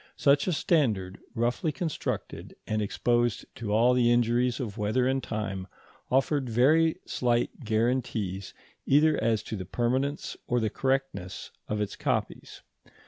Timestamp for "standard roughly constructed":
0.51-2.55